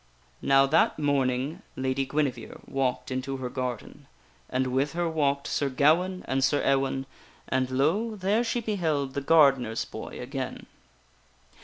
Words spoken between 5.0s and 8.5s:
walked Sir Gawaine and Sir Ewaine, and lo! there